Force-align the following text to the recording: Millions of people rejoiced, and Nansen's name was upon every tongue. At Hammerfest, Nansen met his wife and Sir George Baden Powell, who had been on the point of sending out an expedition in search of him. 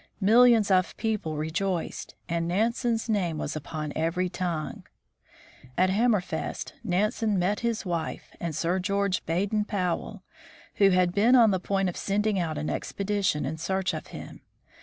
Millions 0.19 0.71
of 0.71 0.97
people 0.97 1.37
rejoiced, 1.37 2.15
and 2.27 2.47
Nansen's 2.47 3.07
name 3.07 3.37
was 3.37 3.55
upon 3.55 3.93
every 3.95 4.29
tongue. 4.29 4.83
At 5.77 5.91
Hammerfest, 5.91 6.73
Nansen 6.83 7.37
met 7.37 7.59
his 7.59 7.85
wife 7.85 8.35
and 8.39 8.55
Sir 8.55 8.79
George 8.79 9.23
Baden 9.27 9.63
Powell, 9.63 10.23
who 10.77 10.89
had 10.89 11.13
been 11.13 11.35
on 11.35 11.51
the 11.51 11.59
point 11.59 11.87
of 11.87 11.95
sending 11.95 12.39
out 12.39 12.57
an 12.57 12.67
expedition 12.67 13.45
in 13.45 13.57
search 13.59 13.93
of 13.93 14.07
him. 14.07 14.41